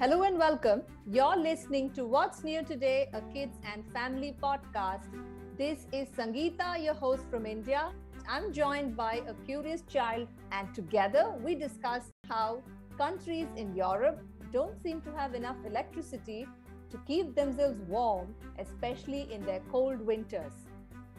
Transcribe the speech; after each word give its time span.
Hello 0.00 0.22
and 0.22 0.38
welcome. 0.38 0.80
You're 1.06 1.36
listening 1.36 1.90
to 1.90 2.06
What's 2.06 2.42
New 2.42 2.62
Today, 2.64 3.10
a 3.12 3.20
kids 3.34 3.58
and 3.70 3.84
family 3.92 4.34
podcast. 4.42 5.10
This 5.58 5.86
is 5.92 6.08
Sangeeta, 6.08 6.82
your 6.82 6.94
host 6.94 7.24
from 7.30 7.44
India. 7.44 7.92
I'm 8.26 8.50
joined 8.50 8.96
by 8.96 9.20
a 9.28 9.34
curious 9.44 9.82
child, 9.82 10.26
and 10.52 10.74
together 10.74 11.34
we 11.44 11.54
discuss 11.54 12.04
how 12.30 12.62
countries 12.96 13.48
in 13.56 13.76
Europe 13.76 14.22
don't 14.54 14.82
seem 14.82 15.02
to 15.02 15.12
have 15.12 15.34
enough 15.34 15.58
electricity 15.66 16.46
to 16.88 16.96
keep 17.06 17.34
themselves 17.34 17.78
warm, 17.86 18.34
especially 18.58 19.30
in 19.30 19.44
their 19.44 19.60
cold 19.70 20.00
winters. 20.00 20.54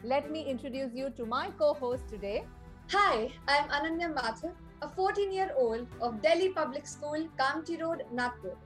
Let 0.02 0.28
me 0.32 0.42
introduce 0.42 0.92
you 0.92 1.10
to 1.10 1.24
my 1.24 1.50
co 1.56 1.72
host 1.74 2.08
today. 2.08 2.42
Hi, 2.90 3.30
I'm 3.46 3.68
Ananya 3.70 4.12
Mathur, 4.12 4.50
a 4.82 4.88
14 4.88 5.30
year 5.30 5.52
old 5.56 5.86
of 6.00 6.20
Delhi 6.20 6.48
Public 6.48 6.84
School, 6.88 7.28
Kamptee 7.38 7.80
Road, 7.80 8.02
Nagpur. 8.12 8.56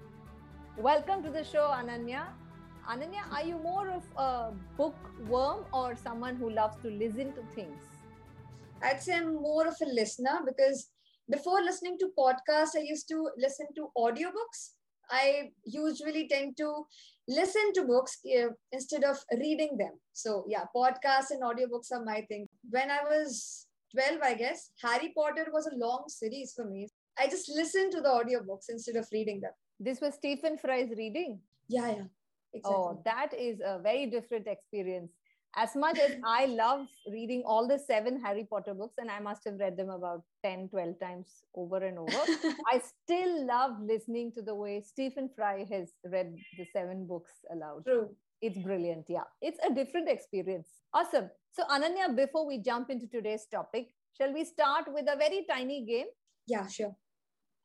Welcome 0.79 1.23
to 1.23 1.31
the 1.31 1.43
show, 1.43 1.69
Ananya. 1.73 2.25
Ananya, 2.87 3.23
are 3.33 3.43
you 3.43 3.57
more 3.57 3.89
of 3.89 4.05
a 4.19 4.53
bookworm 4.77 5.65
or 5.73 5.97
someone 5.97 6.37
who 6.37 6.51
loves 6.51 6.77
to 6.83 6.91
listen 6.91 7.33
to 7.33 7.43
things? 7.55 7.81
I'd 8.83 9.03
say 9.03 9.15
I'm 9.17 9.37
more 9.37 9.67
of 9.67 9.77
a 9.81 9.87
listener 9.87 10.41
because 10.45 10.91
before 11.31 11.63
listening 11.63 11.97
to 12.01 12.11
podcasts, 12.19 12.77
I 12.77 12.81
used 12.83 13.09
to 13.09 13.31
listen 13.39 13.69
to 13.77 13.89
audiobooks. 13.97 14.73
I 15.11 15.53
usually 15.65 16.29
tend 16.29 16.59
to 16.59 16.85
listen 17.27 17.73
to 17.77 17.85
books 17.85 18.19
uh, 18.27 18.49
instead 18.71 19.03
of 19.03 19.17
reading 19.41 19.79
them. 19.79 19.93
So, 20.13 20.45
yeah, 20.47 20.65
podcasts 20.77 21.31
and 21.31 21.43
audiobooks 21.43 21.91
are 21.91 22.05
my 22.05 22.21
thing. 22.29 22.49
When 22.69 22.91
I 22.91 23.01
was 23.03 23.67
12, 23.95 24.19
I 24.23 24.35
guess, 24.35 24.73
Harry 24.83 25.15
Potter 25.17 25.47
was 25.55 25.67
a 25.67 25.77
long 25.77 26.05
series 26.09 26.53
for 26.55 26.67
me. 26.67 26.89
I 27.19 27.29
just 27.29 27.49
listened 27.49 27.93
to 27.93 28.03
the 28.03 28.11
audiobooks 28.11 28.69
instead 28.69 28.97
of 28.97 29.09
reading 29.11 29.41
them. 29.41 29.53
This 29.79 30.01
was 30.01 30.15
Stephen 30.15 30.59
Fry's 30.59 30.91
reading. 30.97 31.41
Yeah, 31.69 31.89
yeah. 31.89 32.05
Exactly. 32.55 32.75
Oh, 32.77 33.03
that 33.05 33.35
is 33.35 33.61
a 33.65 33.79
very 33.83 34.07
different 34.07 34.47
experience. 34.47 35.13
As 35.57 35.75
much 35.75 35.99
as 35.99 36.13
I 36.25 36.47
love 36.47 36.87
reading 37.11 37.43
all 37.47 37.67
the 37.67 37.79
seven 37.79 38.21
Harry 38.23 38.47
Potter 38.49 38.75
books, 38.75 38.95
and 38.99 39.11
I 39.11 39.21
must 39.21 39.45
have 39.45 39.59
read 39.59 39.77
them 39.77 39.89
about 39.91 40.23
10, 40.45 40.69
12 40.69 40.99
times 41.01 41.29
over 41.55 41.79
and 41.79 41.99
over, 41.99 42.11
I 42.73 42.81
still 43.05 43.47
love 43.47 43.73
listening 43.81 44.33
to 44.33 44.43
the 44.43 44.55
way 44.55 44.83
Stephen 44.83 45.31
Fry 45.35 45.67
has 45.71 45.93
read 46.05 46.35
the 46.59 46.67
seven 46.73 47.07
books 47.07 47.33
aloud. 47.51 47.85
True. 47.87 48.11
It's 48.43 48.59
brilliant. 48.59 49.07
Yeah. 49.09 49.25
It's 49.41 49.59
a 49.69 49.73
different 49.73 50.09
experience. 50.11 50.69
Awesome. 50.93 51.31
So, 51.53 51.65
Ananya, 51.65 52.15
before 52.15 52.47
we 52.47 52.59
jump 52.59 52.91
into 52.91 53.07
today's 53.07 53.47
topic, 53.51 53.89
shall 54.19 54.33
we 54.33 54.45
start 54.45 54.85
with 54.93 55.07
a 55.09 55.17
very 55.17 55.47
tiny 55.51 55.85
game? 55.87 56.07
Yeah, 56.47 56.67
sure. 56.67 56.95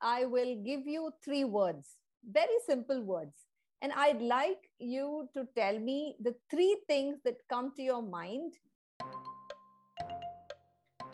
I 0.01 0.25
will 0.25 0.55
give 0.63 0.87
you 0.87 1.11
three 1.23 1.43
words, 1.43 1.97
very 2.29 2.57
simple 2.65 3.01
words. 3.01 3.33
And 3.81 3.91
I'd 3.93 4.21
like 4.21 4.69
you 4.79 5.27
to 5.33 5.47
tell 5.55 5.79
me 5.79 6.15
the 6.21 6.35
three 6.51 6.77
things 6.87 7.17
that 7.25 7.37
come 7.49 7.71
to 7.75 7.81
your 7.81 8.01
mind. 8.03 8.53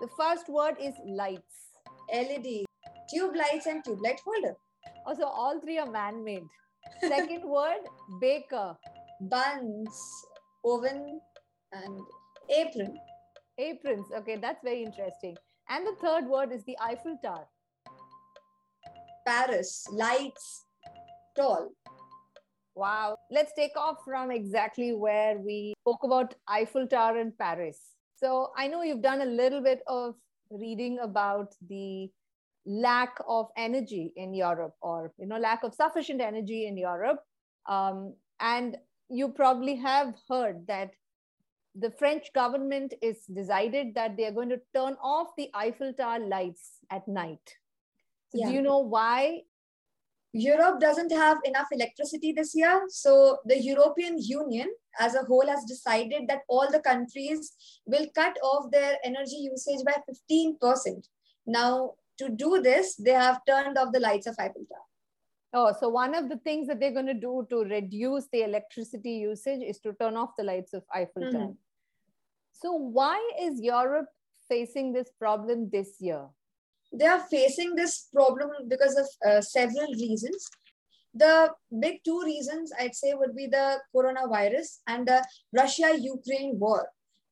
The 0.02 0.10
first 0.20 0.50
word 0.50 0.76
is 0.82 0.94
lights. 1.06 1.70
LED, 2.14 2.66
tube 3.10 3.36
lights, 3.36 3.66
and 3.68 3.84
tube 3.84 4.02
light 4.04 4.20
holder. 4.24 4.56
Also, 5.06 5.24
all 5.24 5.60
three 5.62 5.80
are 5.80 5.90
man 5.90 6.24
made. 6.24 6.44
Second 7.02 7.44
word, 7.50 7.80
baker. 8.20 8.76
Buns, 9.22 9.98
oven, 10.66 11.20
and 11.72 12.00
apron. 12.50 12.98
Aprons. 13.58 14.06
Okay, 14.16 14.36
that's 14.36 14.64
very 14.64 14.84
interesting. 14.84 15.36
And 15.70 15.88
the 15.88 15.96
third 16.02 16.28
word 16.28 16.52
is 16.52 16.64
the 16.66 16.78
Eiffel 16.82 17.18
Tower. 17.24 17.48
Paris, 19.26 19.86
lights, 19.92 20.67
tall. 21.38 21.70
Wow. 22.76 23.18
Let's 23.32 23.54
take 23.54 23.76
off 23.76 23.98
from 24.06 24.32
exactly 24.32 24.94
where 24.94 25.40
we 25.40 25.74
spoke 25.82 26.04
about 26.04 26.36
Eiffel 26.48 26.88
Tower 26.88 27.18
in 27.18 27.32
Paris. 27.32 27.80
So 28.16 28.52
I 28.58 28.68
know 28.68 28.84
you've 28.84 29.02
done 29.02 29.22
a 29.22 29.26
little 29.26 29.62
bit 29.62 29.82
of 29.88 30.16
reading 30.52 31.00
about 31.02 31.54
the 31.70 32.10
lack 32.66 33.18
of 33.28 33.48
energy 33.56 34.12
in 34.16 34.34
Europe 34.34 34.76
or 34.82 35.14
you 35.18 35.26
know 35.26 35.38
lack 35.38 35.64
of 35.64 35.74
sufficient 35.74 36.22
energy 36.22 36.68
in 36.68 36.78
Europe. 36.78 37.20
Um, 37.68 38.14
and 38.40 38.78
you 39.10 39.30
probably 39.30 39.76
have 39.76 40.14
heard 40.30 40.68
that 40.68 40.92
the 41.80 41.92
French 41.92 42.34
government 42.34 42.94
is 43.02 43.24
decided 43.34 43.94
that 43.96 44.18
they 44.18 44.26
are 44.26 44.32
going 44.32 44.50
to 44.50 44.62
turn 44.76 44.98
off 45.02 45.28
the 45.38 45.50
Eiffel 45.54 45.94
Tower 45.94 46.20
lights 46.20 46.80
at 46.92 47.08
night. 47.08 47.56
So 48.30 48.40
yeah. 48.40 48.48
Do 48.48 48.54
you 48.54 48.62
know 48.62 48.80
why? 48.80 49.42
Europe 50.34 50.80
doesn't 50.80 51.12
have 51.12 51.38
enough 51.46 51.68
electricity 51.72 52.32
this 52.32 52.54
year. 52.54 52.84
So 52.90 53.38
the 53.46 53.60
European 53.60 54.18
Union 54.20 54.70
as 55.00 55.16
a 55.16 55.24
whole 55.24 55.48
has 55.48 55.64
decided 55.66 56.28
that 56.28 56.42
all 56.48 56.70
the 56.70 56.80
countries 56.80 57.54
will 57.86 58.08
cut 58.14 58.38
off 58.44 58.72
their 58.72 58.98
energy 59.04 59.38
usage 59.38 59.84
by 59.86 59.96
15%. 60.32 61.08
Now, 61.46 61.94
to 62.18 62.30
do 62.30 62.62
this, 62.62 62.96
they 62.96 63.12
have 63.12 63.42
turned 63.48 63.78
off 63.78 63.94
the 63.94 64.00
lights 64.00 64.28
of 64.28 64.36
Eiffel 64.40 64.66
Tower. 64.72 64.82
Oh, 65.54 65.74
so 65.80 65.88
one 65.88 66.14
of 66.14 66.30
the 66.30 66.38
things 66.38 66.68
that 66.68 66.80
they're 66.80 66.92
going 66.92 67.06
to 67.06 67.14
do 67.14 67.48
to 67.50 67.64
reduce 67.64 68.28
the 68.32 68.44
electricity 68.44 69.12
usage 69.12 69.62
is 69.62 69.80
to 69.80 69.94
turn 69.94 70.18
off 70.18 70.32
the 70.38 70.44
lights 70.44 70.74
of 70.74 70.84
Eiffel 70.94 71.32
Tower. 71.32 71.42
Mm-hmm. 71.42 71.52
So, 72.52 72.74
why 72.74 73.22
is 73.40 73.62
Europe 73.62 74.08
facing 74.50 74.92
this 74.92 75.10
problem 75.20 75.70
this 75.72 75.96
year? 76.00 76.26
They 76.92 77.06
are 77.06 77.20
facing 77.30 77.76
this 77.76 78.08
problem 78.14 78.50
because 78.68 78.96
of 78.96 79.08
uh, 79.28 79.42
several 79.42 79.88
reasons. 79.94 80.50
The 81.14 81.52
big 81.80 82.04
two 82.04 82.22
reasons 82.24 82.72
I'd 82.80 82.96
say 82.96 83.14
would 83.14 83.36
be 83.36 83.48
the 83.48 83.80
coronavirus 83.96 84.80
and 84.88 85.08
the 85.08 85.26
Russia 85.54 85.98
Ukraine 86.00 86.60
war. 86.60 86.88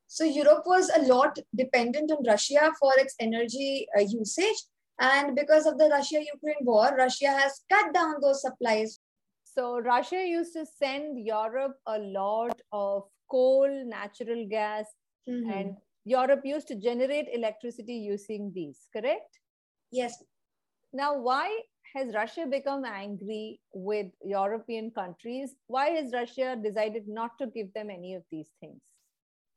So, 0.07 0.23
Europe 0.23 0.63
was 0.65 0.89
a 0.89 1.01
lot 1.01 1.37
dependent 1.55 2.11
on 2.11 2.23
Russia 2.25 2.71
for 2.79 2.91
its 2.97 3.15
energy 3.19 3.87
uh, 3.97 4.01
usage. 4.01 4.63
And 4.99 5.35
because 5.35 5.65
of 5.65 5.77
the 5.77 5.89
Russia 5.89 6.23
Ukraine 6.33 6.61
war, 6.61 6.95
Russia 6.95 7.27
has 7.27 7.61
cut 7.71 7.93
down 7.93 8.15
those 8.21 8.41
supplies. 8.41 8.99
So, 9.43 9.79
Russia 9.79 10.25
used 10.25 10.53
to 10.53 10.65
send 10.65 11.19
Europe 11.25 11.77
a 11.87 11.99
lot 11.99 12.61
of 12.71 13.03
coal, 13.29 13.69
natural 13.85 14.47
gas, 14.47 14.85
mm-hmm. 15.27 15.49
and 15.49 15.77
Europe 16.05 16.41
used 16.43 16.67
to 16.67 16.75
generate 16.75 17.27
electricity 17.33 17.95
using 17.95 18.51
these, 18.53 18.87
correct? 18.93 19.39
Yes. 19.91 20.23
Now, 20.93 21.17
why 21.17 21.59
has 21.93 22.13
Russia 22.13 22.45
become 22.45 22.83
angry 22.85 23.59
with 23.73 24.07
European 24.23 24.91
countries? 24.91 25.55
Why 25.67 25.89
has 25.89 26.11
Russia 26.13 26.57
decided 26.61 27.07
not 27.07 27.37
to 27.39 27.47
give 27.47 27.73
them 27.73 27.89
any 27.89 28.15
of 28.15 28.23
these 28.31 28.49
things? 28.59 28.81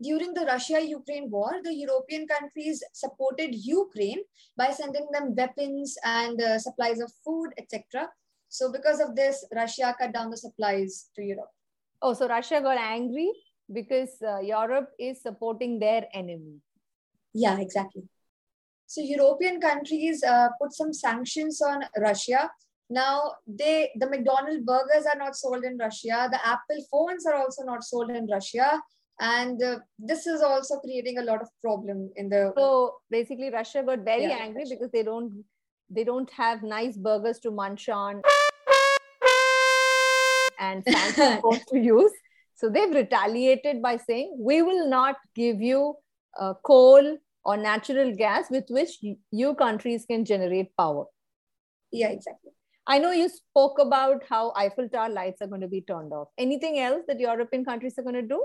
During 0.00 0.32
the 0.32 0.46
Russia 0.46 0.80
Ukraine 0.80 1.28
war, 1.28 1.50
the 1.64 1.74
European 1.74 2.26
countries 2.28 2.82
supported 2.92 3.54
Ukraine 3.54 4.22
by 4.56 4.70
sending 4.70 5.08
them 5.12 5.34
weapons 5.34 5.96
and 6.04 6.40
uh, 6.40 6.58
supplies 6.58 7.00
of 7.00 7.12
food, 7.24 7.50
etc. 7.58 8.08
So, 8.48 8.70
because 8.70 9.00
of 9.00 9.16
this, 9.16 9.44
Russia 9.54 9.94
cut 9.98 10.12
down 10.12 10.30
the 10.30 10.36
supplies 10.36 11.10
to 11.16 11.22
Europe. 11.22 11.50
Oh, 12.00 12.14
so 12.14 12.28
Russia 12.28 12.60
got 12.60 12.78
angry 12.78 13.32
because 13.72 14.22
uh, 14.22 14.38
Europe 14.38 14.90
is 15.00 15.20
supporting 15.20 15.80
their 15.80 16.06
enemy. 16.14 16.60
Yeah, 17.34 17.58
exactly. 17.58 18.04
So 18.88 19.02
European 19.02 19.60
countries 19.60 20.24
uh, 20.24 20.48
put 20.60 20.72
some 20.72 20.94
sanctions 20.94 21.60
on 21.60 21.84
Russia. 21.98 22.50
Now 22.88 23.32
they 23.46 23.90
the 23.96 24.08
McDonald 24.08 24.64
burgers 24.64 25.04
are 25.04 25.18
not 25.18 25.36
sold 25.36 25.62
in 25.62 25.76
Russia. 25.76 26.28
The 26.32 26.40
Apple 26.44 26.82
phones 26.90 27.26
are 27.26 27.34
also 27.34 27.64
not 27.64 27.84
sold 27.84 28.10
in 28.10 28.26
Russia, 28.26 28.80
and 29.20 29.62
uh, 29.62 29.76
this 29.98 30.26
is 30.26 30.40
also 30.40 30.78
creating 30.78 31.18
a 31.18 31.22
lot 31.22 31.42
of 31.42 31.48
problem 31.62 32.10
in 32.16 32.30
the. 32.30 32.54
So 32.56 32.94
basically, 33.10 33.50
Russia 33.50 33.82
got 33.82 34.06
very 34.06 34.22
yeah, 34.22 34.38
angry 34.40 34.62
Russia. 34.62 34.76
because 34.76 34.90
they 34.90 35.02
don't 35.02 35.44
they 35.90 36.04
don't 36.04 36.30
have 36.30 36.62
nice 36.62 36.96
burgers 36.96 37.38
to 37.40 37.50
munch 37.50 37.90
on 37.90 38.22
and 40.58 40.82
fancy 40.82 41.40
phones 41.42 41.64
to 41.66 41.78
use. 41.78 42.12
So 42.54 42.70
they've 42.70 42.90
retaliated 42.90 43.82
by 43.82 43.98
saying, 43.98 44.34
"We 44.40 44.62
will 44.62 44.88
not 44.88 45.16
give 45.34 45.60
you 45.60 45.96
uh, 46.40 46.54
coal 46.64 47.18
or 47.48 47.56
natural 47.56 48.14
gas 48.14 48.50
with 48.50 48.66
which 48.68 48.98
you, 49.30 49.54
countries 49.54 50.04
can 50.08 50.24
generate 50.26 50.76
power. 50.76 51.06
Yeah, 51.90 52.08
exactly. 52.08 52.52
I 52.86 52.98
know 52.98 53.12
you 53.12 53.28
spoke 53.30 53.78
about 53.78 54.24
how 54.28 54.52
Eiffel 54.54 54.88
Tower 54.90 55.08
lights 55.08 55.40
are 55.40 55.46
going 55.46 55.62
to 55.62 55.68
be 55.68 55.80
turned 55.80 56.12
off. 56.12 56.28
Anything 56.36 56.78
else 56.78 57.04
that 57.08 57.18
European 57.18 57.64
countries 57.64 57.94
are 57.98 58.02
going 58.02 58.16
to 58.16 58.28
do? 58.34 58.44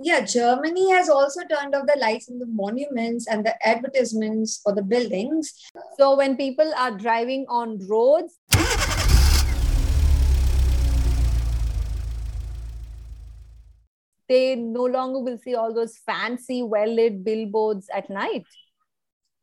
Yeah, 0.00 0.22
Germany 0.22 0.90
has 0.92 1.10
also 1.10 1.40
turned 1.50 1.74
off 1.74 1.86
the 1.86 1.98
lights 2.00 2.30
in 2.30 2.38
the 2.38 2.46
monuments 2.46 3.28
and 3.28 3.44
the 3.44 3.54
advertisements 3.66 4.60
for 4.62 4.74
the 4.74 4.82
buildings. 4.82 5.52
So 5.98 6.16
when 6.16 6.36
people 6.36 6.72
are 6.78 6.92
driving 6.92 7.44
on 7.48 7.86
roads, 7.86 8.38
they 14.28 14.56
no 14.56 14.84
longer 14.84 15.20
will 15.20 15.38
see 15.38 15.54
all 15.54 15.74
those 15.74 15.98
fancy, 15.98 16.62
well 16.62 16.88
lit 16.88 17.24
billboards 17.24 17.88
at 17.94 18.10
night. 18.10 18.44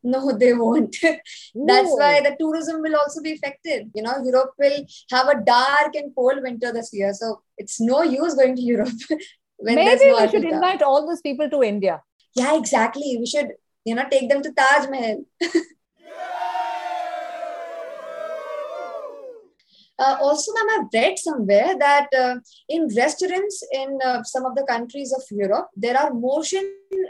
No, 0.04 0.38
they 0.38 0.54
won't. 0.54 0.98
That's 1.02 1.90
why 1.92 2.20
the 2.20 2.36
tourism 2.38 2.82
will 2.82 2.96
also 2.98 3.22
be 3.22 3.34
affected. 3.34 3.90
You 3.96 4.04
know, 4.04 4.16
Europe 4.24 4.52
will 4.60 4.86
have 5.12 5.30
a 5.30 5.42
dark 5.42 5.96
and 5.96 6.14
cold 6.14 6.40
winter 6.42 6.74
this 6.74 6.90
year. 6.92 7.14
So 7.14 7.42
it's 7.58 7.80
no 7.80 8.04
use 8.04 8.34
going 8.34 8.56
to 8.58 8.62
Europe. 8.62 8.90
Maybe 9.62 9.86
no 9.86 10.22
we 10.22 10.30
should 10.30 10.44
invite 10.44 10.82
all 10.82 11.08
those 11.08 11.22
people 11.22 11.50
to 11.50 11.64
India. 11.64 12.02
Yeah, 12.36 12.58
exactly. 12.58 13.16
We 13.18 13.26
should, 13.26 13.48
you 13.86 13.96
know, 13.96 14.04
take 14.12 14.30
them 14.30 14.42
to 14.42 14.52
Taj 14.52 14.90
Mahal. 14.90 15.24
Uh, 20.04 20.18
also, 20.20 20.52
ma'am, 20.54 20.68
I've 20.76 20.94
read 20.94 21.18
somewhere 21.18 21.76
that 21.80 22.08
uh, 22.22 22.36
in 22.68 22.90
restaurants 22.96 23.66
in 23.72 24.00
uh, 24.04 24.22
some 24.24 24.46
of 24.46 24.56
the 24.56 24.66
countries 24.70 25.14
of 25.14 25.24
Europe, 25.32 25.68
there 25.78 25.98
are 25.98 26.14
motion 26.14 26.66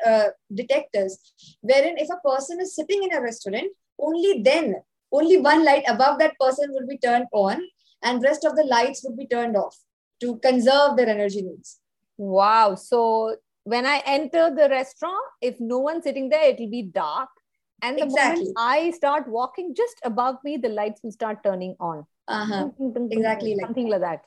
uh, 0.05 0.27
detectors, 0.53 1.17
wherein 1.61 1.97
if 1.97 2.09
a 2.09 2.21
person 2.27 2.59
is 2.61 2.75
sitting 2.75 3.01
in 3.03 3.13
a 3.17 3.21
restaurant, 3.21 3.71
only 3.97 4.43
then, 4.43 4.75
only 5.11 5.37
one 5.37 5.65
light 5.65 5.83
above 5.87 6.19
that 6.19 6.37
person 6.39 6.69
will 6.69 6.87
be 6.87 6.99
turned 6.99 7.25
on, 7.31 7.65
and 8.03 8.21
rest 8.21 8.45
of 8.45 8.55
the 8.55 8.67
lights 8.75 9.03
would 9.03 9.17
be 9.17 9.27
turned 9.27 9.57
off 9.57 9.75
to 10.19 10.37
conserve 10.37 10.95
their 10.95 11.09
energy 11.09 11.41
needs. 11.41 11.79
Wow! 12.17 12.75
So 12.75 13.37
when 13.63 13.87
I 13.87 14.03
enter 14.05 14.53
the 14.53 14.69
restaurant, 14.69 15.25
if 15.41 15.59
no 15.59 15.79
one's 15.79 16.03
sitting 16.03 16.29
there, 16.29 16.49
it 16.49 16.59
will 16.59 16.69
be 16.69 16.83
dark, 16.83 17.29
and 17.81 17.97
the 17.97 18.03
exactly. 18.03 18.43
moment 18.43 18.57
I 18.59 18.91
start 18.91 19.27
walking, 19.27 19.73
just 19.73 19.95
above 20.03 20.35
me, 20.43 20.57
the 20.57 20.69
lights 20.69 21.01
will 21.01 21.11
start 21.11 21.43
turning 21.43 21.75
on 21.79 22.05
uh-huh. 22.27 22.69
exactly 23.11 23.55
like 23.55 23.65
something 23.65 23.89
like 23.89 24.01
that. 24.01 24.21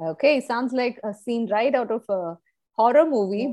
Okay 0.00 0.40
sounds 0.40 0.72
like 0.72 0.98
a 1.04 1.14
scene 1.14 1.48
right 1.50 1.74
out 1.74 1.90
of 1.90 2.04
a 2.08 2.36
horror 2.72 3.06
movie. 3.06 3.52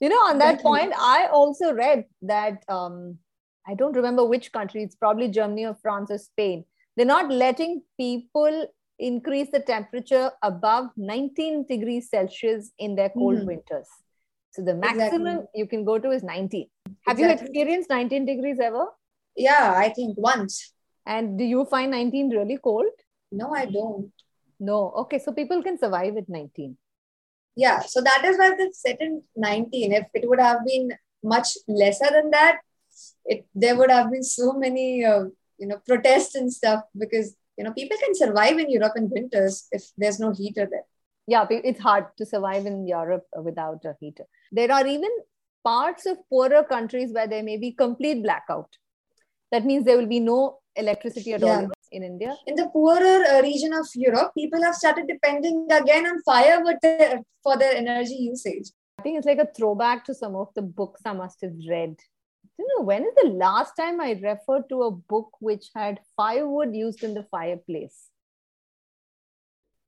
You 0.00 0.08
know 0.08 0.16
on 0.16 0.38
that 0.38 0.60
point 0.60 0.92
i 0.98 1.28
also 1.32 1.72
read 1.72 2.06
that 2.22 2.64
um, 2.68 3.18
i 3.68 3.74
don't 3.74 3.94
remember 3.94 4.24
which 4.24 4.50
country 4.50 4.82
it's 4.82 4.96
probably 4.96 5.28
germany 5.28 5.64
or 5.64 5.76
france 5.80 6.10
or 6.10 6.18
spain. 6.18 6.64
They're 6.96 7.06
not 7.06 7.30
letting 7.30 7.82
people 7.98 8.66
increase 8.98 9.48
the 9.50 9.60
temperature 9.60 10.30
above 10.42 10.90
19 10.96 11.66
degrees 11.66 12.10
Celsius 12.10 12.70
in 12.78 12.94
their 12.94 13.10
cold 13.10 13.40
mm. 13.40 13.46
winters. 13.46 13.88
So 14.52 14.62
the 14.62 14.74
maximum 14.74 15.26
exactly. 15.26 15.48
you 15.54 15.66
can 15.66 15.84
go 15.84 15.98
to 15.98 16.10
is 16.10 16.22
19. 16.22 16.66
Have 17.06 17.18
exactly. 17.18 17.24
you 17.24 17.30
experienced 17.30 17.90
19 17.90 18.26
degrees 18.26 18.58
ever? 18.60 18.86
Yeah, 19.36 19.74
I 19.74 19.88
think 19.88 20.18
once. 20.18 20.72
And 21.06 21.38
do 21.38 21.44
you 21.44 21.64
find 21.64 21.90
19 21.90 22.30
really 22.30 22.58
cold? 22.62 22.92
No, 23.30 23.52
I 23.52 23.64
don't. 23.64 24.12
No. 24.60 24.92
Okay, 24.98 25.18
so 25.18 25.32
people 25.32 25.62
can 25.62 25.78
survive 25.78 26.16
at 26.16 26.28
19. 26.28 26.76
Yeah, 27.56 27.80
so 27.80 28.00
that 28.00 28.24
is 28.24 28.38
why 28.38 28.54
they 28.56 28.70
set 28.72 29.00
in 29.00 29.22
19. 29.36 29.92
If 29.92 30.06
it 30.14 30.28
would 30.28 30.40
have 30.40 30.64
been 30.66 30.92
much 31.22 31.56
lesser 31.66 32.10
than 32.10 32.30
that, 32.30 32.60
it 33.24 33.46
there 33.54 33.76
would 33.76 33.90
have 33.90 34.10
been 34.10 34.22
so 34.22 34.52
many 34.52 35.04
uh, 35.04 35.24
you 35.58 35.66
know 35.66 35.78
protests 35.86 36.34
and 36.34 36.52
stuff 36.52 36.82
because 36.98 37.34
you 37.62 37.68
know 37.68 37.74
people 37.74 37.98
can 38.04 38.14
survive 38.14 38.58
in 38.58 38.70
europe 38.76 38.94
in 39.00 39.08
winters 39.08 39.68
if 39.70 39.84
there's 39.96 40.18
no 40.18 40.32
heater 40.32 40.68
there. 40.70 40.86
Yeah 41.32 41.46
it's 41.50 41.80
hard 41.80 42.06
to 42.18 42.26
survive 42.26 42.64
in 42.66 42.86
europe 42.86 43.26
without 43.48 43.84
a 43.84 43.94
heater. 44.00 44.24
There 44.50 44.72
are 44.76 44.84
even 44.84 45.12
parts 45.64 46.06
of 46.06 46.16
poorer 46.28 46.64
countries 46.64 47.12
where 47.12 47.28
there 47.28 47.44
may 47.44 47.56
be 47.56 47.70
complete 47.70 48.24
blackout. 48.24 48.78
That 49.52 49.64
means 49.64 49.84
there 49.84 49.96
will 49.96 50.12
be 50.14 50.18
no 50.18 50.58
electricity 50.74 51.34
at 51.34 51.42
yeah. 51.42 51.54
all 51.54 51.70
in 51.92 52.02
india. 52.02 52.34
In 52.48 52.56
the 52.56 52.68
poorer 52.76 53.16
uh, 53.32 53.40
region 53.42 53.72
of 53.80 53.86
europe 54.06 54.32
people 54.40 54.68
have 54.68 54.74
started 54.82 55.06
depending 55.14 55.66
again 55.80 56.06
on 56.12 56.22
firewood 56.30 56.78
for 57.44 57.56
their 57.56 57.76
energy 57.82 58.18
usage. 58.30 58.72
I 58.98 59.02
think 59.02 59.18
it's 59.18 59.30
like 59.32 59.44
a 59.46 59.50
throwback 59.56 60.04
to 60.06 60.14
some 60.22 60.34
of 60.42 60.48
the 60.56 60.66
books 60.80 61.02
i 61.12 61.12
must 61.12 61.46
have 61.46 61.54
read 61.74 61.94
don't 62.58 62.68
know 62.76 62.84
when 62.84 63.02
is 63.04 63.14
the 63.22 63.30
last 63.30 63.74
time 63.76 64.00
I 64.00 64.12
referred 64.12 64.68
to 64.68 64.82
a 64.82 64.90
book 64.90 65.30
which 65.40 65.70
had 65.74 66.00
firewood 66.16 66.74
used 66.74 67.02
in 67.02 67.14
the 67.14 67.24
fireplace. 67.30 68.08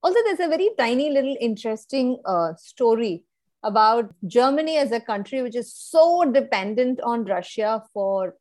Also, 0.02 0.19
there's 0.25 0.40
a 0.40 0.49
very 0.49 0.70
tiny 0.78 1.11
little 1.11 1.37
interesting 1.40 2.19
uh, 2.26 2.55
story 2.56 3.25
about 3.62 4.14
Germany 4.26 4.76
as 4.76 4.93
a 4.93 5.00
country 5.00 5.43
which 5.43 5.56
is 5.56 5.75
so 5.75 6.31
dependent 6.31 7.00
on 7.00 7.25
Russia 7.25 7.82
for 7.93 8.34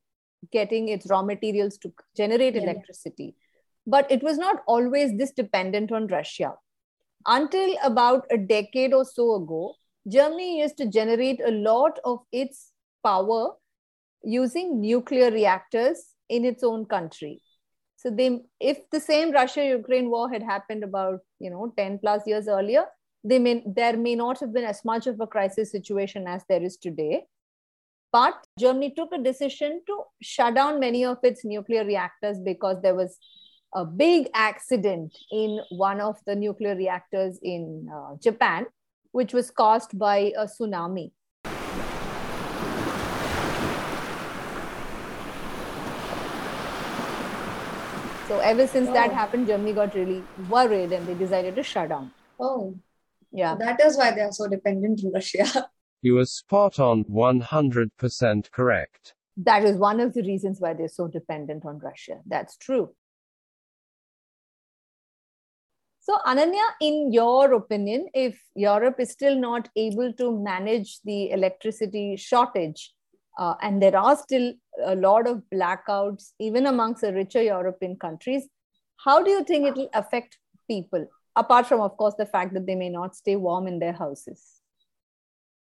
getting 0.51 0.89
its 0.89 1.09
raw 1.09 1.21
materials 1.21 1.77
to 1.77 1.93
generate 2.17 2.55
yeah. 2.55 2.63
electricity. 2.63 3.35
But 3.87 4.11
it 4.11 4.21
was 4.21 4.37
not 4.37 4.63
always 4.67 5.17
this 5.17 5.31
dependent 5.31 5.91
on 5.91 6.07
Russia. 6.07 6.53
Until 7.25 7.75
about 7.83 8.25
a 8.29 8.37
decade 8.37 8.93
or 8.93 9.05
so 9.05 9.35
ago, 9.35 9.75
Germany 10.07 10.59
used 10.59 10.77
to 10.77 10.87
generate 10.87 11.39
a 11.45 11.51
lot 11.51 11.99
of 12.03 12.19
its 12.33 12.71
power 13.03 13.51
using 14.23 14.81
nuclear 14.81 15.31
reactors 15.31 16.13
in 16.29 16.45
its 16.45 16.63
own 16.63 16.85
country. 16.85 17.41
So 17.97 18.09
they, 18.09 18.41
if 18.59 18.89
the 18.91 18.99
same 18.99 19.31
Russia-Ukraine 19.31 20.09
war 20.09 20.29
had 20.29 20.43
happened 20.43 20.83
about 20.83 21.19
you 21.39 21.49
know 21.49 21.73
10 21.77 21.99
plus 21.99 22.27
years 22.27 22.47
earlier, 22.47 22.85
they 23.23 23.39
may 23.39 23.63
there 23.65 23.95
may 23.95 24.15
not 24.15 24.39
have 24.39 24.53
been 24.53 24.65
as 24.65 24.83
much 24.83 25.07
of 25.07 25.19
a 25.19 25.27
crisis 25.27 25.71
situation 25.71 26.27
as 26.27 26.43
there 26.49 26.61
is 26.61 26.77
today. 26.77 27.25
But 28.11 28.35
Germany 28.59 28.93
took 28.95 29.11
a 29.11 29.17
decision 29.17 29.81
to 29.87 30.03
shut 30.21 30.53
down 30.53 30.79
many 30.79 31.03
of 31.03 31.17
its 31.23 31.43
nuclear 31.43 31.83
reactors 31.83 32.37
because 32.39 32.81
there 32.81 32.93
was 32.93 33.17
a 33.73 33.85
big 33.85 34.29
accident 34.35 35.17
in 35.31 35.59
one 35.71 35.99
of 35.99 36.17
the 36.27 36.35
nuclear 36.35 36.75
reactors 36.75 37.39
in 37.41 37.89
uh, 37.91 38.15
Japan, 38.21 38.67
which 39.13 39.33
was 39.33 39.49
caused 39.49 39.97
by 39.97 40.31
a 40.37 40.45
tsunami. 40.45 41.11
So 48.33 48.39
ever 48.39 48.65
since 48.65 48.89
oh. 48.89 48.94
that 48.94 49.13
happened, 49.13 49.45
Germany 49.45 49.74
got 49.74 49.94
really 49.94 50.24
worried 50.50 50.91
and 50.91 51.06
they 51.06 51.13
decided 51.13 51.56
to 51.56 51.62
shut 51.62 51.89
down. 51.89 52.12
Oh, 52.39 52.75
yeah. 53.31 53.53
That 53.53 53.80
is 53.80 53.95
why 53.95 54.09
they 54.09 54.21
are 54.21 54.31
so 54.31 54.47
dependent 54.47 55.01
on 55.06 55.12
Russia. 55.13 55.69
You 56.01 56.18
are 56.18 56.25
spot 56.25 56.80
on 56.80 57.06
100% 57.06 58.51
correct. 58.51 59.13
That 59.38 59.63
is 59.63 59.77
one 59.77 60.01
of 60.01 60.13
the 60.13 60.24
reasons 60.24 60.59
why 60.59 60.74
they're 60.74 60.89
so 60.89 61.07
dependent 61.07 61.63
on 61.63 61.77
Russia. 61.77 62.19
That's 62.25 62.57
true. 62.57 62.89
So, 66.01 66.18
Ananya, 66.27 66.65
in 66.81 67.13
your 67.13 67.53
opinion, 67.53 68.09
if 68.13 68.41
Europe 68.53 69.00
is 69.00 69.12
still 69.12 69.40
not 69.40 69.69
able 69.78 70.11
to 70.13 70.37
manage 70.44 70.99
the 71.06 71.30
electricity 71.30 72.18
shortage, 72.18 72.92
uh, 73.37 73.56
and 73.61 73.81
there 73.81 73.97
are 73.97 74.16
still 74.16 74.54
a 74.85 74.95
lot 74.95 75.28
of 75.28 75.42
blackouts, 75.54 76.31
even 76.40 76.66
amongst 76.68 77.02
the 77.02 77.13
richer 77.13 77.42
European 77.42 77.95
countries. 77.95 78.47
How 78.97 79.21
do 79.21 79.31
you 79.31 79.44
think 79.44 79.68
it 79.68 79.75
will 79.75 79.90
affect 79.94 80.37
people, 80.68 81.07
apart 81.35 81.68
from, 81.68 81.81
of 81.81 81.97
course, 81.97 82.16
the 82.18 82.25
fact 82.25 82.54
that 82.54 82.66
they 82.66 82.75
may 82.75 82.90
not 82.90 83.16
stay 83.16 83.35
warm 83.35 83.68
in 83.68 83.80
their 83.80 83.94
houses? 83.94 84.61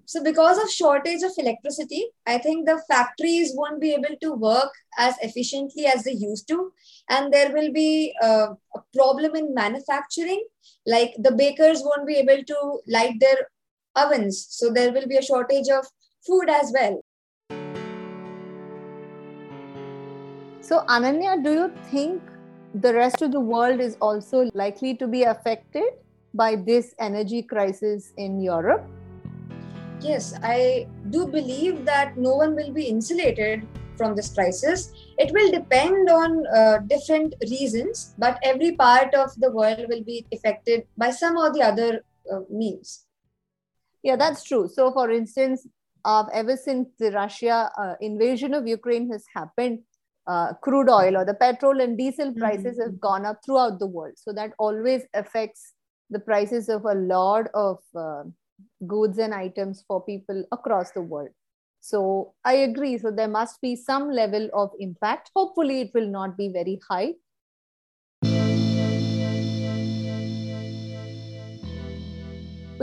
So, 0.06 0.22
because 0.22 0.62
of 0.62 0.70
shortage 0.70 1.24
of 1.24 1.32
electricity, 1.38 2.08
I 2.28 2.38
think 2.38 2.66
the 2.66 2.82
factories 2.90 3.54
won't 3.56 3.80
be 3.80 3.94
able 3.94 4.16
to 4.22 4.34
work 4.34 4.72
as 4.98 5.16
efficiently 5.22 5.86
as 5.86 6.04
they 6.04 6.12
used 6.12 6.48
to, 6.50 6.74
and 7.10 7.32
there 7.32 7.54
will 7.54 7.72
be 7.72 8.14
uh, 8.22 8.48
a 8.76 8.80
problem 8.94 9.36
in 9.36 9.54
manufacturing. 9.54 10.44
Like 10.86 11.14
the 11.18 11.32
bakers 11.32 11.82
won't 11.84 12.06
be 12.06 12.16
able 12.16 12.44
to 12.44 12.80
light 12.88 13.22
their 13.22 13.48
ovens, 13.96 14.46
so 14.50 14.70
there 14.70 14.92
will 14.92 15.08
be 15.08 15.18
a 15.18 15.22
shortage 15.22 15.70
of 15.70 15.88
food 16.28 16.50
as 16.50 16.72
well. 16.74 17.02
So, 20.64 20.80
Ananya, 20.88 21.44
do 21.44 21.52
you 21.52 21.72
think 21.92 22.22
the 22.74 22.94
rest 22.94 23.22
of 23.22 23.34
the 23.34 23.40
world 23.40 23.82
is 23.82 23.98
also 24.00 24.50
likely 24.54 24.96
to 24.96 25.08
be 25.08 25.24
affected 25.24 25.84
by 26.34 26.56
this 26.56 26.96
energy 27.00 27.44
crisis 27.44 28.14
in 28.16 28.40
Europe? 28.40 28.82
Yes, 30.00 30.34
I 30.42 30.88
do 31.10 31.28
believe 31.28 31.84
that 31.84 32.16
no 32.18 32.36
one 32.36 32.56
will 32.56 32.72
be 32.72 32.86
insulated 32.86 33.68
from 33.98 34.16
this 34.16 34.34
crisis. 34.34 34.94
It 35.18 35.34
will 35.34 35.52
depend 35.52 36.10
on 36.10 36.48
uh, 36.48 36.78
different 36.88 37.36
reasons, 37.42 38.16
but 38.18 38.40
every 38.42 38.72
part 38.72 39.14
of 39.14 39.36
the 39.42 39.52
world 39.52 39.86
will 39.90 40.04
be 40.06 40.26
affected 40.34 40.88
by 40.98 41.10
some 41.12 41.36
or 41.36 41.52
the 41.52 41.62
other 41.62 42.06
uh, 42.32 42.40
means. 42.50 43.04
Yeah, 44.02 44.16
that's 44.16 44.46
true. 44.46 44.70
So, 44.70 44.94
for 44.94 45.12
instance, 45.12 45.68
uh, 46.06 46.24
ever 46.34 46.56
since 46.56 46.88
the 47.00 47.12
Russia 47.12 47.70
uh, 47.78 47.96
invasion 48.00 48.54
of 48.54 48.66
Ukraine 48.66 49.12
has 49.12 49.26
happened, 49.36 49.80
uh, 50.28 50.54
crude 50.62 50.90
oil 50.90 51.18
or 51.18 51.26
the 51.26 51.34
petrol 51.34 51.82
and 51.82 51.98
diesel 51.98 52.30
mm-hmm. 52.30 52.40
prices 52.40 52.78
mm-hmm. 52.78 52.84
have 52.84 53.00
gone 53.00 53.26
up 53.26 53.40
throughout 53.46 53.80
the 53.80 53.88
world. 53.88 54.14
So 54.16 54.34
that 54.34 54.54
always 54.58 55.04
affects 55.14 55.74
the 56.10 56.20
prices 56.20 56.70
of 56.70 56.86
a 56.86 56.94
lot 56.94 57.48
of 57.54 57.80
uh, 57.96 58.24
goods 58.88 59.18
and 59.18 59.34
items 59.34 59.84
for 59.88 60.04
people 60.04 60.46
across 60.52 60.92
the 60.92 61.02
world. 61.02 61.30
So 61.82 62.34
I 62.46 62.54
agree. 62.54 62.98
So 62.98 63.12
there 63.12 63.28
must 63.28 63.60
be 63.62 63.76
some 63.76 64.10
level 64.10 64.50
of 64.54 64.72
impact. 64.80 65.32
Hopefully, 65.36 65.82
it 65.82 65.92
will 65.94 66.08
not 66.08 66.38
be 66.38 66.50
very 66.50 66.80
high. 66.90 67.14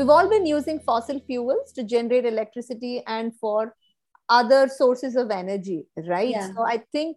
we've 0.01 0.09
all 0.09 0.29
been 0.29 0.47
using 0.47 0.81
fossil 0.81 1.21
fuels 1.27 1.73
to 1.73 1.83
generate 1.85 2.25
electricity 2.25 3.03
and 3.07 3.37
for 3.39 3.75
other 4.29 4.69
sources 4.69 5.17
of 5.17 5.31
energy, 5.31 5.85
right? 6.09 6.31
Yeah. 6.31 6.53
So 6.55 6.65
I 6.67 6.83
think 6.93 7.17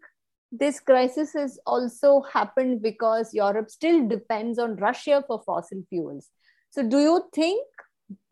this 0.55 0.79
crisis 0.79 1.33
has 1.33 1.59
also 1.65 2.21
happened 2.21 2.83
because 2.83 3.33
Europe 3.33 3.71
still 3.71 4.07
depends 4.07 4.59
on 4.59 4.75
Russia 4.75 5.23
for 5.25 5.41
fossil 5.43 5.81
fuels. 5.89 6.29
So, 6.69 6.87
do 6.87 6.99
you 6.99 7.23
think 7.33 7.65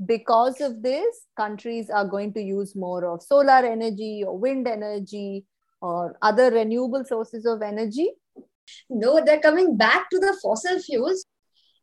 because 0.06 0.62
of 0.62 0.84
this, 0.84 1.26
countries 1.36 1.90
are 1.90 2.06
going 2.06 2.34
to 2.34 2.42
use 2.42 2.76
more 2.76 3.06
of 3.06 3.24
solar 3.24 3.66
energy 3.66 4.24
or 4.26 4.38
wind 4.38 4.68
energy 4.68 5.46
or 5.82 6.16
other 6.22 6.52
renewable 6.52 7.04
sources 7.04 7.48
of 7.48 7.64
energy? 7.64 8.12
No, 8.90 9.20
they're 9.26 9.40
coming 9.40 9.76
back 9.76 10.10
to 10.12 10.20
the 10.20 10.38
fossil 10.44 10.80
fuels. 10.80 11.26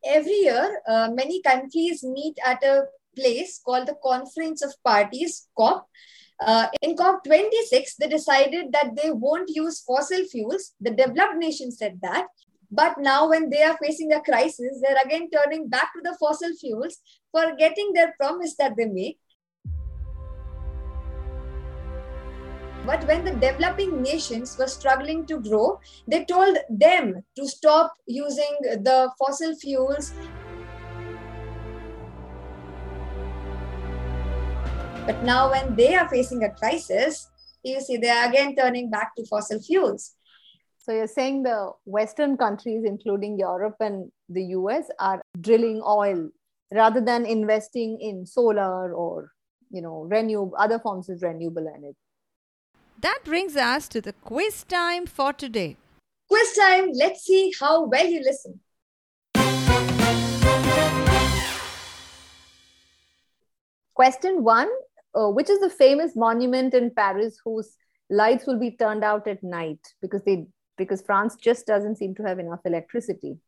Every 0.05 0.41
year, 0.43 0.81
uh, 0.87 1.11
many 1.13 1.43
countries 1.43 2.05
meet 2.05 2.39
at 2.45 2.63
a 2.63 2.85
place 3.17 3.61
called 3.65 3.89
the 3.89 3.97
Conference 4.05 4.63
of 4.63 4.73
Parties, 4.85 5.49
COP. 5.57 5.89
Uh, 6.41 6.69
in 6.83 6.95
COP26, 6.95 7.97
they 7.99 8.09
decided 8.09 8.67
that 8.73 8.95
they 8.95 9.11
won't 9.11 9.51
use 9.53 9.81
fossil 9.81 10.25
fuels. 10.25 10.75
The 10.81 10.91
developed 10.91 11.37
nations 11.37 11.79
said 11.79 11.99
that. 12.03 12.27
But 12.71 12.99
now, 12.99 13.29
when 13.31 13.51
they 13.51 13.63
are 13.63 13.77
facing 13.83 14.13
a 14.13 14.21
crisis, 14.21 14.81
they're 14.83 15.03
again 15.05 15.31
turning 15.31 15.69
back 15.69 15.93
to 15.95 16.01
the 16.03 16.17
fossil 16.21 16.55
fuels, 16.61 16.99
forgetting 17.33 17.93
their 17.95 18.15
promise 18.21 18.55
that 18.59 18.77
they 18.77 18.85
made. 18.85 19.17
But 22.87 23.07
when 23.07 23.25
the 23.25 23.33
developing 23.33 24.01
nations 24.01 24.57
were 24.59 24.67
struggling 24.67 25.27
to 25.27 25.41
grow, 25.41 25.81
they 26.07 26.25
told 26.25 26.57
them 26.71 27.23
to 27.37 27.47
stop 27.47 27.93
using 28.07 28.57
the 28.61 29.11
fossil 29.19 29.55
fuels. 29.57 30.13
But 35.09 35.23
now, 35.23 35.51
when 35.51 35.75
they 35.75 35.95
are 35.95 36.07
facing 36.07 36.45
a 36.45 36.51
crisis, 36.51 37.31
you 37.63 37.81
see, 37.81 37.97
they 37.97 38.11
are 38.11 38.29
again 38.29 38.55
turning 38.55 38.91
back 38.91 39.17
to 39.17 39.25
fossil 39.25 39.59
fuels. 39.59 40.13
So 40.77 40.93
you're 40.93 41.07
saying 41.07 41.45
the 41.45 41.73
Western 41.87 42.37
countries, 42.37 42.85
including 42.85 43.39
Europe 43.39 43.77
and 43.81 44.13
the 44.29 44.43
US, 44.59 44.85
are 45.01 45.23
drilling 45.41 45.81
oil 45.83 46.29
rather 46.71 47.01
than 47.01 47.25
investing 47.25 47.99
in 48.03 48.27
solar 48.27 48.93
or 48.93 49.33
you 49.71 49.81
know 49.81 50.07
renew 50.11 50.53
other 50.59 50.79
forms 50.79 51.09
of 51.09 51.23
renewable 51.23 51.67
energy. 51.75 51.97
That 53.01 53.21
brings 53.25 53.57
us 53.57 53.89
to 53.89 54.03
the 54.03 54.13
quiz 54.13 54.63
time 54.65 55.07
for 55.07 55.33
today. 55.33 55.79
Quiz 56.29 56.55
time. 56.55 56.91
Let's 56.93 57.25
see 57.25 57.51
how 57.59 57.87
well 57.87 58.07
you 58.07 58.21
listen. 58.21 58.61
Question 63.95 64.45
one 64.45 64.69
uh, 65.15 65.29
Which 65.29 65.51
is 65.51 65.61
the 65.61 65.71
famous 65.71 66.15
monument 66.15 66.75
in 66.75 66.91
Paris 66.91 67.39
whose 67.45 67.77
lights 68.11 68.47
will 68.47 68.59
be 68.59 68.77
turned 68.77 69.05
out 69.05 69.27
at 69.27 69.43
night 69.43 69.81
because 70.01 70.23
they 70.25 70.47
because 70.77 71.03
France 71.03 71.37
just 71.37 71.67
doesn't 71.67 71.97
seem 71.97 72.15
to 72.15 72.23
have 72.23 72.39
enough 72.39 72.61
electricity? 72.65 73.39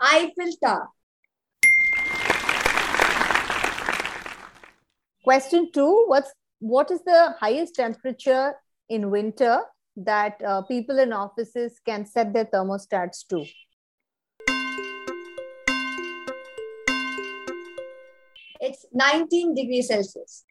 Eiffel 0.00 0.52
Tower. 0.62 0.88
Question 5.24 5.70
two: 5.72 6.04
What's 6.06 6.32
what 6.58 6.90
is 6.90 7.02
the 7.04 7.34
highest 7.40 7.74
temperature 7.74 8.54
in 8.88 9.10
winter 9.10 9.60
that 9.96 10.40
uh, 10.42 10.62
people 10.62 10.98
in 10.98 11.12
offices 11.12 11.80
can 11.84 12.04
set 12.04 12.32
their 12.32 12.44
thermostats 12.44 13.26
to? 13.28 13.44
It's 18.66 18.86
19 18.94 19.54
degrees 19.54 19.88
Celsius. 19.88 20.42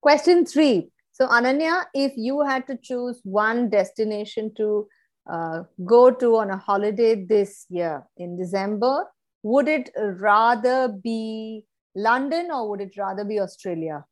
Question 0.00 0.46
three. 0.46 0.88
So, 1.12 1.26
Ananya, 1.28 1.84
if 1.92 2.12
you 2.16 2.40
had 2.40 2.66
to 2.68 2.78
choose 2.82 3.20
one 3.22 3.68
destination 3.68 4.54
to 4.54 4.88
uh, 5.30 5.64
go 5.84 6.10
to 6.10 6.36
on 6.38 6.50
a 6.50 6.56
holiday 6.56 7.26
this 7.26 7.66
year 7.68 8.06
in 8.16 8.38
December, 8.38 9.04
would 9.42 9.68
it 9.68 9.90
rather 9.96 10.88
be 10.88 11.66
London 11.94 12.48
or 12.50 12.70
would 12.70 12.80
it 12.80 12.96
rather 12.96 13.26
be 13.26 13.40
Australia? 13.40 14.06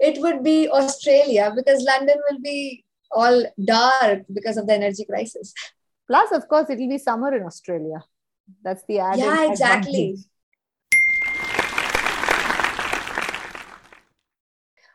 It 0.00 0.20
would 0.20 0.42
be 0.42 0.68
Australia 0.68 1.52
because 1.54 1.84
London 1.84 2.16
will 2.28 2.40
be 2.40 2.84
all 3.10 3.44
dark 3.64 4.22
because 4.32 4.56
of 4.56 4.66
the 4.66 4.74
energy 4.74 5.04
crisis. 5.04 5.52
Plus, 6.06 6.32
of 6.32 6.48
course, 6.48 6.70
it'll 6.70 6.88
be 6.88 6.98
summer 6.98 7.34
in 7.36 7.42
Australia. 7.42 8.02
That's 8.62 8.82
the 8.88 8.98
added 9.00 9.20
Yeah, 9.20 9.50
exactly. 9.50 10.10
advantage. 10.10 10.24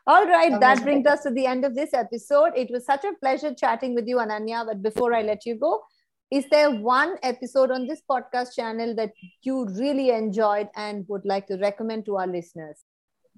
All 0.06 0.26
right, 0.26 0.50
That 0.50 0.60
that 0.60 0.82
brings 0.82 1.04
better. 1.04 1.14
us 1.14 1.22
to 1.22 1.30
the 1.30 1.46
end 1.46 1.64
of 1.64 1.74
this 1.74 1.94
episode. 1.94 2.52
It 2.56 2.70
was 2.70 2.84
such 2.84 3.04
a 3.04 3.14
pleasure 3.14 3.54
chatting 3.54 3.94
with 3.94 4.06
you, 4.06 4.16
Ananya. 4.18 4.66
But 4.66 4.82
before 4.82 5.14
I 5.14 5.22
let 5.22 5.46
you 5.46 5.54
go, 5.54 5.82
is 6.30 6.44
there 6.50 6.70
one 6.70 7.16
episode 7.22 7.70
on 7.70 7.86
this 7.86 8.02
podcast 8.10 8.54
channel 8.54 8.94
that 8.96 9.12
you 9.42 9.66
really 9.78 10.10
enjoyed 10.10 10.68
and 10.76 11.06
would 11.08 11.24
like 11.24 11.46
to 11.46 11.56
recommend 11.56 12.04
to 12.06 12.16
our 12.18 12.26
listeners? 12.26 12.82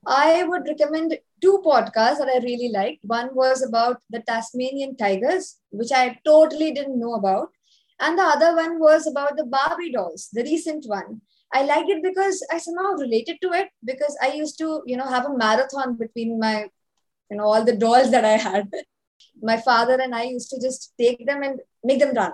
I 0.07 0.45
would 0.45 0.69
recommend 0.69 1.19
two 1.43 1.61
podcasts 1.67 2.19
that 2.19 2.31
I 2.33 2.39
really 2.39 2.71
liked. 2.73 3.01
One 3.03 3.31
was 3.35 3.63
about 3.63 4.01
the 4.09 4.21
Tasmanian 4.21 4.97
tigers, 4.97 5.59
which 5.71 5.91
I 5.93 6.19
totally 6.25 6.73
didn't 6.73 7.01
know 7.01 7.15
about. 7.15 7.49
And 7.99 8.19
the 8.19 8.23
other 8.23 8.55
one 8.55 8.79
was 8.79 9.07
about 9.07 9.37
the 9.37 9.45
Barbie 9.45 9.93
dolls, 9.93 10.29
the 10.33 10.43
recent 10.43 10.85
one. 10.87 11.23
I 11.53 11.65
liked 11.65 11.89
it 11.89 12.03
because 12.03 12.45
I 12.53 12.59
somehow 12.59 12.93
related 12.93 13.39
to 13.43 13.53
it 13.53 13.69
because 13.85 14.17
I 14.23 14.33
used 14.33 14.59
to, 14.59 14.83
you 14.87 14.97
know, 14.97 15.07
have 15.07 15.27
a 15.27 15.37
marathon 15.37 15.97
between 15.97 16.39
my, 16.39 16.69
you 17.31 17.37
know, 17.37 17.45
all 17.45 17.65
the 17.65 17.77
dolls 17.77 18.11
that 18.11 18.25
I 18.25 18.37
had. 18.37 18.71
My 19.43 19.59
father 19.59 19.99
and 20.01 20.15
I 20.15 20.25
used 20.25 20.49
to 20.51 20.61
just 20.61 20.95
take 20.99 21.27
them 21.27 21.43
and 21.43 21.61
make 21.85 22.01
them 22.01 22.15
run. 22.15 22.33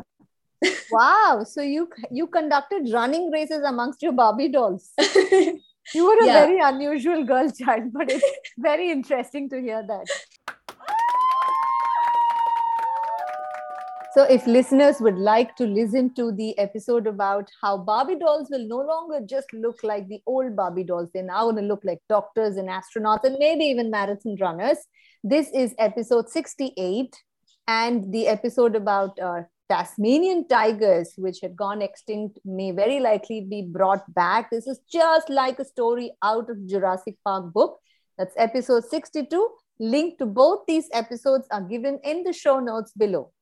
Wow! 0.93 1.45
So 1.45 1.61
you 1.61 1.89
you 2.11 2.29
conducted 2.29 2.93
running 2.93 3.31
races 3.31 3.63
amongst 3.67 4.03
your 4.03 4.13
Barbie 4.13 4.49
dolls. 4.49 4.91
You 5.95 6.05
were 6.07 6.19
a 6.23 6.27
Yeah. 6.27 6.47
very 6.47 6.59
unusual 6.61 7.25
girl 7.25 7.51
child, 7.51 7.93
but 7.93 8.11
it's 8.11 8.25
very 8.59 8.91
interesting 8.91 9.49
to 9.51 9.61
hear 9.61 9.83
that. 9.87 10.07
So, 14.15 14.25
if 14.25 14.47
listeners 14.47 15.01
would 15.01 15.17
like 15.17 15.57
to 15.57 15.65
listen 15.67 16.13
to 16.17 16.33
the 16.33 16.57
episode 16.59 17.07
about 17.07 17.49
how 17.63 17.79
Barbie 17.79 18.17
dolls 18.19 18.49
will 18.51 18.67
no 18.69 18.81
longer 18.83 19.21
just 19.25 19.51
look 19.55 19.83
like 19.83 20.07
the 20.07 20.21
old 20.27 20.55
Barbie 20.55 20.85
dolls, 20.85 21.09
they're 21.15 21.23
now 21.23 21.45
going 21.45 21.57
to 21.57 21.63
look 21.63 21.81
like 21.83 21.99
doctors 22.11 22.59
and 22.59 22.69
astronauts 22.69 23.25
and 23.25 23.37
maybe 23.39 23.65
even 23.65 23.91
marathon 23.91 24.37
runners, 24.39 24.77
this 25.25 25.49
is 25.55 25.75
episode 25.79 26.29
68 26.29 27.17
and 27.67 28.13
the 28.13 28.27
episode 28.29 28.77
about 28.77 29.19
uh, 29.19 29.43
Tasmanian 29.73 30.47
tigers, 30.49 31.15
which 31.17 31.39
had 31.41 31.57
gone 31.57 31.81
extinct, 31.81 32.39
may 32.45 32.73
very 32.73 33.01
likely 33.01 33.41
be 33.41 33.63
brought 33.63 34.05
back. 34.13 34.51
This 34.51 34.67
is 34.67 34.81
just 34.93 35.31
like 35.31 35.59
a 35.59 35.65
story 35.65 36.13
out 36.23 36.51
of 36.51 36.67
Jurassic 36.67 37.17
Park 37.25 37.55
book. 37.55 37.81
That's 38.19 38.35
episode 38.37 38.85
62. 38.85 39.49
Link 39.81 40.19
to 40.19 40.27
both 40.27 40.67
these 40.69 40.91
episodes 40.93 41.47
are 41.51 41.63
given 41.63 41.99
in 42.05 42.23
the 42.23 42.35
show 42.35 42.61
notes 42.61 42.93
below. 42.93 43.33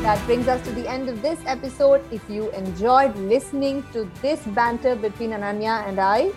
That 0.00 0.24
brings 0.24 0.48
us 0.48 0.64
to 0.64 0.72
the 0.72 0.88
end 0.88 1.10
of 1.10 1.20
this 1.20 1.38
episode. 1.44 2.02
If 2.10 2.22
you 2.30 2.50
enjoyed 2.52 3.14
listening 3.16 3.84
to 3.92 4.10
this 4.22 4.40
banter 4.46 4.96
between 4.96 5.32
Ananya 5.32 5.86
and 5.86 6.00
I, 6.00 6.32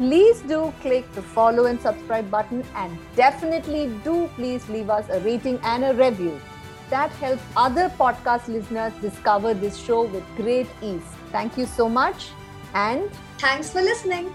please 0.00 0.40
do 0.40 0.72
click 0.80 1.12
the 1.12 1.20
follow 1.20 1.66
and 1.66 1.78
subscribe 1.78 2.30
button 2.30 2.64
and 2.74 2.98
definitely 3.16 3.88
do 4.02 4.30
please 4.34 4.66
leave 4.70 4.88
us 4.88 5.06
a 5.10 5.20
rating 5.20 5.58
and 5.62 5.84
a 5.84 5.92
review. 5.92 6.40
That 6.88 7.10
helps 7.24 7.42
other 7.54 7.90
podcast 7.98 8.48
listeners 8.48 8.94
discover 9.02 9.52
this 9.52 9.76
show 9.76 10.04
with 10.04 10.24
great 10.36 10.68
ease. 10.80 11.04
Thank 11.32 11.58
you 11.58 11.66
so 11.66 11.86
much 11.86 12.30
and 12.72 13.10
Thanks 13.36 13.70
for 13.70 13.82
listening. 13.82 14.34